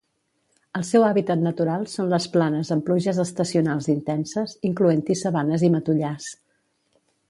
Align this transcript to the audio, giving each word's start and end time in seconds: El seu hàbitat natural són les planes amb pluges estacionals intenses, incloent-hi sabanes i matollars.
El 0.79 0.85
seu 0.87 1.03
hàbitat 1.09 1.43
natural 1.47 1.85
són 1.91 2.09
les 2.15 2.27
planes 2.37 2.73
amb 2.77 2.87
pluges 2.89 3.21
estacionals 3.27 3.91
intenses, 3.97 4.59
incloent-hi 4.73 5.23
sabanes 5.25 5.71
i 5.71 5.75
matollars. 5.79 6.37